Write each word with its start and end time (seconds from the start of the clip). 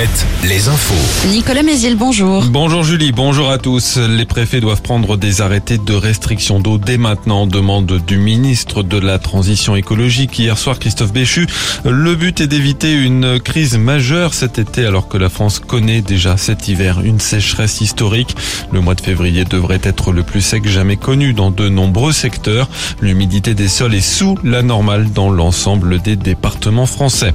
Alouette, 0.00 0.26
les 0.48 0.68
infos. 0.68 1.28
Nicolas 1.28 1.62
Mézil, 1.62 1.94
bonjour. 1.94 2.44
Bonjour 2.46 2.82
Julie, 2.84 3.12
bonjour 3.12 3.50
à 3.50 3.58
tous. 3.58 3.98
Les 3.98 4.24
préfets 4.24 4.60
doivent 4.60 4.80
prendre 4.80 5.18
des 5.18 5.42
arrêtés 5.42 5.76
de 5.76 5.92
restriction 5.92 6.58
d'eau 6.58 6.78
dès 6.78 6.96
maintenant, 6.96 7.46
demande 7.46 8.00
du 8.06 8.16
ministre 8.16 8.82
de 8.82 8.96
la 8.98 9.18
Transition 9.18 9.76
écologique 9.76 10.38
hier 10.38 10.56
soir, 10.56 10.78
Christophe 10.78 11.12
Béchu. 11.12 11.46
Le 11.84 12.14
but 12.14 12.40
est 12.40 12.46
d'éviter 12.46 12.94
une 12.94 13.40
crise 13.40 13.76
majeure 13.76 14.32
cet 14.32 14.58
été 14.58 14.86
alors 14.86 15.06
que 15.06 15.18
la 15.18 15.28
France 15.28 15.58
connaît 15.58 16.00
déjà 16.00 16.38
cet 16.38 16.68
hiver 16.68 17.00
une 17.04 17.20
sécheresse 17.20 17.82
historique. 17.82 18.34
Le 18.72 18.80
mois 18.80 18.94
de 18.94 19.02
février 19.02 19.44
devrait 19.44 19.80
être 19.82 20.12
le 20.12 20.22
plus 20.22 20.40
sec 20.40 20.66
jamais 20.66 20.96
connu 20.96 21.34
dans 21.34 21.50
de 21.50 21.68
nombreux 21.68 22.12
secteurs. 22.12 22.70
L'humidité 23.02 23.52
des 23.52 23.68
sols 23.68 23.94
est 23.94 24.00
sous 24.00 24.38
la 24.44 24.62
normale 24.62 25.12
dans 25.12 25.28
l'ensemble 25.28 26.00
des 26.00 26.16
départements 26.16 26.86
français. 26.86 27.34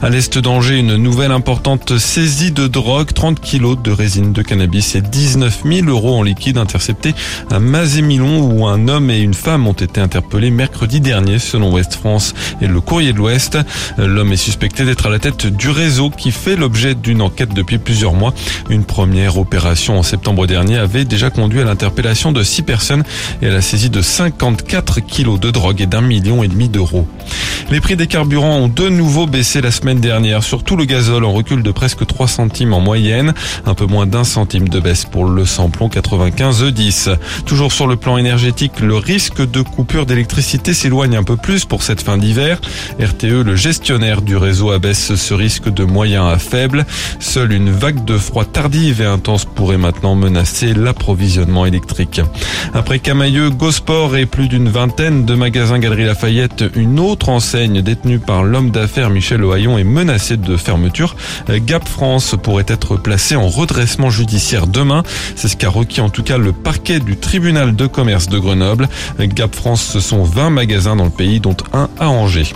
À 0.00 0.10
l'est 0.10 0.38
d'Angers, 0.38 0.78
une 0.78 0.96
nouvelle 0.96 1.32
importante 1.32 1.98
saisie 2.04 2.52
de 2.52 2.66
drogue, 2.68 3.12
30 3.12 3.40
kilos 3.40 3.78
de 3.82 3.90
résine 3.90 4.32
de 4.32 4.42
cannabis 4.42 4.94
et 4.94 5.00
19 5.00 5.62
000 5.64 5.88
euros 5.88 6.14
en 6.14 6.22
liquide 6.22 6.58
interceptés 6.58 7.14
à 7.50 7.58
Mazémilon 7.58 8.42
où 8.42 8.66
un 8.66 8.88
homme 8.88 9.10
et 9.10 9.18
une 9.18 9.34
femme 9.34 9.66
ont 9.66 9.72
été 9.72 10.00
interpellés 10.00 10.50
mercredi 10.50 11.00
dernier 11.00 11.38
selon 11.38 11.72
Ouest 11.72 11.94
France 11.94 12.34
et 12.60 12.66
le 12.66 12.80
Courrier 12.80 13.12
de 13.12 13.18
l'Ouest. 13.18 13.58
L'homme 13.96 14.32
est 14.32 14.36
suspecté 14.36 14.84
d'être 14.84 15.06
à 15.06 15.10
la 15.10 15.18
tête 15.18 15.46
du 15.46 15.70
réseau 15.70 16.10
qui 16.10 16.30
fait 16.30 16.56
l'objet 16.56 16.94
d'une 16.94 17.22
enquête 17.22 17.54
depuis 17.54 17.78
plusieurs 17.78 18.12
mois. 18.12 18.34
Une 18.68 18.84
première 18.84 19.38
opération 19.38 19.98
en 19.98 20.02
septembre 20.02 20.46
dernier 20.46 20.76
avait 20.76 21.06
déjà 21.06 21.30
conduit 21.30 21.62
à 21.62 21.64
l'interpellation 21.64 22.32
de 22.32 22.42
six 22.42 22.62
personnes 22.62 23.02
et 23.40 23.46
à 23.46 23.50
la 23.50 23.62
saisie 23.62 23.90
de 23.90 24.02
54 24.02 25.00
kilos 25.00 25.40
de 25.40 25.50
drogue 25.50 25.80
et 25.80 25.86
d'un 25.86 26.02
million 26.02 26.42
et 26.42 26.48
demi 26.48 26.68
d'euros. 26.68 27.08
Les 27.70 27.80
prix 27.80 27.96
des 27.96 28.06
carburants 28.06 28.58
ont 28.58 28.68
de 28.68 28.88
nouveau 28.88 29.26
baissé 29.26 29.60
la 29.60 29.70
semaine 29.70 29.98
dernière, 29.98 30.42
surtout 30.42 30.76
le 30.76 30.84
gazole 30.84 31.24
en 31.24 31.32
recul 31.32 31.62
de 31.62 31.70
presque 31.70 32.06
3 32.06 32.28
centimes 32.28 32.74
en 32.74 32.80
moyenne, 32.80 33.32
un 33.64 33.74
peu 33.74 33.86
moins 33.86 34.06
d'un 34.06 34.22
centime 34.22 34.68
de 34.68 34.80
baisse 34.80 35.06
pour 35.06 35.24
le 35.24 35.46
samplon 35.46 35.88
95 35.88 36.62
E10. 36.62 37.16
Toujours 37.46 37.72
sur 37.72 37.86
le 37.86 37.96
plan 37.96 38.18
énergétique, 38.18 38.80
le 38.80 38.96
risque 38.96 39.40
de 39.40 39.62
coupure 39.62 40.04
d'électricité 40.04 40.74
s'éloigne 40.74 41.16
un 41.16 41.24
peu 41.24 41.36
plus 41.36 41.64
pour 41.64 41.82
cette 41.82 42.02
fin 42.02 42.18
d'hiver. 42.18 42.60
RTE, 43.00 43.42
le 43.42 43.56
gestionnaire 43.56 44.20
du 44.20 44.36
réseau, 44.36 44.70
abaisse 44.70 45.14
ce 45.14 45.34
risque 45.34 45.72
de 45.72 45.84
moyen 45.84 46.28
à 46.28 46.38
faible. 46.38 46.84
Seule 47.18 47.52
une 47.52 47.70
vague 47.70 48.04
de 48.04 48.18
froid 48.18 48.44
tardive 48.44 49.00
et 49.00 49.06
intense 49.06 49.46
pourrait 49.46 49.78
maintenant 49.78 50.14
menacer 50.14 50.74
l'approvisionnement 50.74 51.64
électrique. 51.64 52.20
Après 52.74 52.98
Camailleux, 52.98 53.48
Gosport 53.50 54.16
et 54.16 54.26
plus 54.26 54.48
d'une 54.48 54.68
vingtaine 54.68 55.24
de 55.24 55.34
magasins 55.34 55.78
Galerie 55.78 56.04
Lafayette, 56.04 56.64
une 56.76 57.00
autre 57.00 57.30
enseigne 57.30 57.53
détenue 57.54 58.18
par 58.18 58.42
l'homme 58.42 58.72
d'affaires 58.72 59.10
Michel 59.10 59.44
Ohaillon 59.44 59.78
est 59.78 59.84
menacée 59.84 60.36
de 60.36 60.56
fermeture. 60.56 61.14
Gap 61.48 61.88
France 61.88 62.34
pourrait 62.42 62.64
être 62.66 62.96
placé 62.96 63.36
en 63.36 63.46
redressement 63.46 64.10
judiciaire 64.10 64.66
demain. 64.66 65.04
C'est 65.36 65.46
ce 65.46 65.56
qu'a 65.56 65.68
requis 65.68 66.00
en 66.00 66.08
tout 66.08 66.24
cas 66.24 66.36
le 66.36 66.52
parquet 66.52 66.98
du 66.98 67.16
tribunal 67.16 67.76
de 67.76 67.86
commerce 67.86 68.28
de 68.28 68.40
Grenoble. 68.40 68.88
Gap 69.20 69.54
France, 69.54 69.84
ce 69.84 70.00
sont 70.00 70.24
20 70.24 70.50
magasins 70.50 70.96
dans 70.96 71.04
le 71.04 71.10
pays, 71.10 71.38
dont 71.38 71.56
un 71.72 71.88
à 72.00 72.08
Angers. 72.08 72.52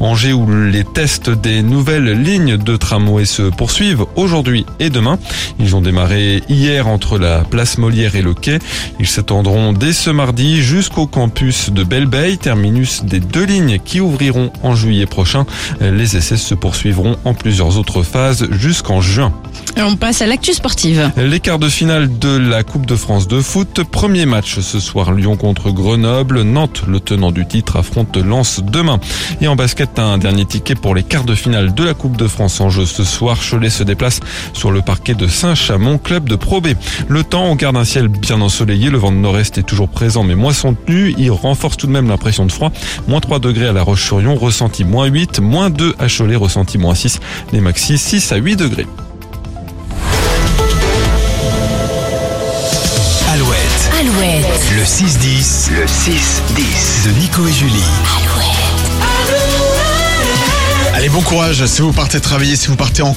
Angers 0.00 0.32
où 0.32 0.50
les 0.50 0.84
tests 0.84 1.28
des 1.28 1.62
nouvelles 1.62 2.22
lignes 2.22 2.56
de 2.56 2.76
tramway 2.76 3.26
se 3.26 3.42
poursuivent 3.42 4.06
aujourd'hui 4.16 4.64
et 4.80 4.88
demain. 4.88 5.18
Ils 5.60 5.76
ont 5.76 5.82
démarré 5.82 6.42
hier 6.48 6.88
entre 6.88 7.18
la 7.18 7.40
place 7.40 7.76
Molière 7.76 8.16
et 8.16 8.22
le 8.22 8.32
quai. 8.32 8.60
Ils 8.98 9.06
s'étendront 9.06 9.74
dès 9.74 9.92
ce 9.92 10.08
mardi 10.08 10.62
jusqu'au 10.62 11.06
campus 11.06 11.68
de 11.68 11.84
Belle 11.84 12.08
terminus 12.40 13.04
des 13.04 13.20
deux 13.20 13.44
lignes 13.44 13.78
qui 13.84 14.00
ouvriront 14.00 14.37
en 14.62 14.74
juillet 14.74 15.06
prochain. 15.06 15.46
Les 15.80 16.16
essais 16.16 16.36
se 16.36 16.54
poursuivront 16.54 17.16
en 17.24 17.34
plusieurs 17.34 17.78
autres 17.78 18.02
phases 18.02 18.48
jusqu'en 18.50 19.00
juin. 19.00 19.32
On 19.80 19.94
passe 19.94 20.22
à 20.22 20.26
l'actu 20.26 20.54
sportive. 20.54 21.12
Les 21.16 21.38
quarts 21.38 21.60
de 21.60 21.68
finale 21.68 22.18
de 22.18 22.36
la 22.36 22.64
Coupe 22.64 22.84
de 22.84 22.96
France 22.96 23.28
de 23.28 23.40
foot. 23.40 23.84
Premier 23.84 24.26
match 24.26 24.58
ce 24.58 24.80
soir, 24.80 25.12
Lyon 25.12 25.36
contre 25.36 25.70
Grenoble. 25.70 26.42
Nantes, 26.42 26.82
le 26.88 26.98
tenant 26.98 27.30
du 27.30 27.46
titre, 27.46 27.76
affronte 27.76 28.16
Lens 28.16 28.60
demain. 28.60 28.98
Et 29.40 29.46
en 29.46 29.54
basket, 29.54 30.00
un 30.00 30.18
dernier 30.18 30.46
ticket 30.46 30.74
pour 30.74 30.96
les 30.96 31.04
quarts 31.04 31.24
de 31.24 31.36
finale 31.36 31.74
de 31.74 31.84
la 31.84 31.94
Coupe 31.94 32.16
de 32.16 32.26
France 32.26 32.60
en 32.60 32.70
jeu 32.70 32.86
ce 32.86 33.04
soir. 33.04 33.38
Cholet 33.38 33.70
se 33.70 33.84
déplace 33.84 34.18
sur 34.52 34.72
le 34.72 34.82
parquet 34.82 35.14
de 35.14 35.28
Saint-Chamond, 35.28 35.98
club 35.98 36.28
de 36.28 36.34
Pro 36.34 36.60
B. 36.60 36.68
Le 37.06 37.22
temps, 37.22 37.44
on 37.44 37.54
garde 37.54 37.76
un 37.76 37.84
ciel 37.84 38.08
bien 38.08 38.40
ensoleillé. 38.40 38.90
Le 38.90 38.98
vent 38.98 39.12
de 39.12 39.18
nord-est 39.18 39.58
est 39.58 39.62
toujours 39.62 39.88
présent, 39.88 40.24
mais 40.24 40.34
moisson 40.34 40.74
tenue. 40.74 41.14
Il 41.18 41.30
renforce 41.30 41.76
tout 41.76 41.86
de 41.86 41.92
même 41.92 42.08
l'impression 42.08 42.46
de 42.46 42.52
froid. 42.52 42.72
Moins 43.06 43.20
3 43.20 43.38
degrés 43.38 43.68
à 43.68 43.72
La 43.72 43.84
Roche-sur-Yon, 43.84 44.34
ressenti 44.34 44.84
moins 44.84 45.06
8. 45.06 45.38
Moins 45.38 45.70
2 45.70 45.94
à 46.00 46.08
Cholet, 46.08 46.36
ressenti 46.36 46.78
moins 46.78 46.96
6. 46.96 47.20
Les 47.52 47.60
maxi 47.60 47.96
6 47.96 48.32
à 48.32 48.36
8 48.36 48.56
degrés. 48.56 48.86
Alouette, 54.18 54.44
Alouette. 54.44 54.72
le 54.74 54.82
6-10. 54.82 55.70
Le 55.70 55.86
6-10. 55.86 57.04
De 57.06 57.10
Nico 57.20 57.46
et 57.46 57.52
Julie. 57.52 57.84
Allez, 60.94 61.08
bon 61.08 61.20
courage 61.20 61.64
si 61.66 61.82
vous 61.82 61.92
partez 61.92 62.20
travailler, 62.20 62.56
si 62.56 62.66
vous 62.66 62.74
partez 62.74 63.02
en 63.02 63.14